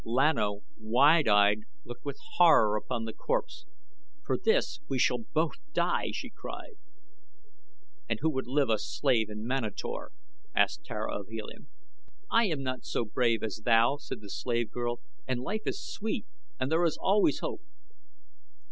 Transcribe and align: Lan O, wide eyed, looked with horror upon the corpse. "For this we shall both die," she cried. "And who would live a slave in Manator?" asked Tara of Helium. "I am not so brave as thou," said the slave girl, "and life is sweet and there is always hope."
Lan 0.03 0.39
O, 0.39 0.63
wide 0.79 1.27
eyed, 1.27 1.59
looked 1.85 2.03
with 2.05 2.17
horror 2.37 2.75
upon 2.75 3.05
the 3.05 3.13
corpse. 3.13 3.67
"For 4.25 4.35
this 4.35 4.79
we 4.89 4.97
shall 4.97 5.19
both 5.31 5.51
die," 5.73 6.09
she 6.11 6.31
cried. 6.31 6.77
"And 8.09 8.17
who 8.19 8.31
would 8.31 8.47
live 8.47 8.71
a 8.71 8.79
slave 8.79 9.29
in 9.29 9.45
Manator?" 9.45 10.09
asked 10.55 10.83
Tara 10.85 11.19
of 11.19 11.27
Helium. 11.27 11.67
"I 12.31 12.45
am 12.47 12.63
not 12.63 12.83
so 12.83 13.05
brave 13.05 13.43
as 13.43 13.61
thou," 13.63 13.97
said 13.97 14.21
the 14.21 14.29
slave 14.31 14.71
girl, 14.71 15.01
"and 15.27 15.39
life 15.39 15.67
is 15.67 15.85
sweet 15.85 16.25
and 16.59 16.71
there 16.71 16.83
is 16.83 16.97
always 16.99 17.37
hope." 17.41 17.61